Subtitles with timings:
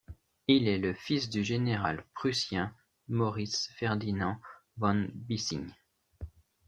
[0.47, 2.73] Il est le fils du général prussien
[3.07, 4.41] Moritz Ferdinand
[4.77, 5.71] von Bissing.